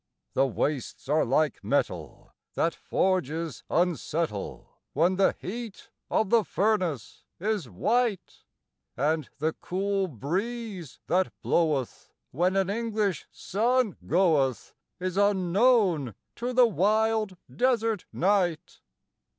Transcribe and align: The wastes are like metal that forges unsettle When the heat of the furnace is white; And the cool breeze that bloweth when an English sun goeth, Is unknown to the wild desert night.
The 0.33 0.47
wastes 0.47 1.07
are 1.09 1.23
like 1.23 1.63
metal 1.63 2.33
that 2.55 2.73
forges 2.73 3.63
unsettle 3.69 4.79
When 4.93 5.15
the 5.17 5.35
heat 5.37 5.91
of 6.09 6.31
the 6.31 6.43
furnace 6.43 7.23
is 7.39 7.69
white; 7.69 8.43
And 8.97 9.29
the 9.37 9.53
cool 9.53 10.07
breeze 10.07 10.99
that 11.05 11.31
bloweth 11.43 12.09
when 12.31 12.55
an 12.55 12.67
English 12.67 13.27
sun 13.29 13.95
goeth, 14.07 14.73
Is 14.99 15.17
unknown 15.17 16.15
to 16.35 16.51
the 16.51 16.65
wild 16.65 17.37
desert 17.55 18.05
night. 18.11 18.81